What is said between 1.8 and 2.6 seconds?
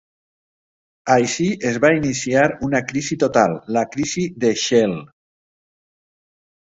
va iniciar